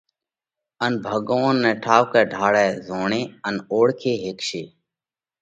[0.83, 4.63] ان ڀڳوونَ نئہ وڌارئہ ٺائُوڪئہ ڍاۯئہ زوڻي ان اوۯکي هيڪشي۔